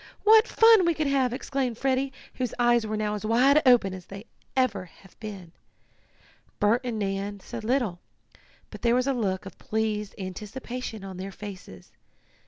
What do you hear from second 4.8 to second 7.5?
they had been. Bert and Nan